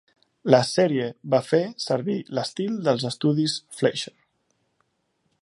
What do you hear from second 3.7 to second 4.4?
Fleischer.